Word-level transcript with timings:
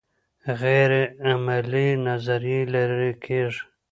غیر 0.61 0.91
عملي 1.29 1.87
نظریې 2.07 2.61
لرې 2.73 3.11
کیږي. 3.23 3.63